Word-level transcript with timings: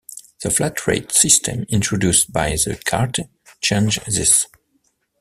The 0.41 0.49
flat-rate 0.49 1.11
system 1.11 1.65
introduced 1.69 2.33
by 2.33 2.53
the 2.53 2.81
Carte 2.87 3.19
changed 3.61 4.03
this. 4.07 4.47